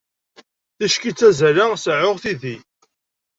[0.77, 2.55] Ticki ttazzaleɣ, seɛɛuɣ tidi.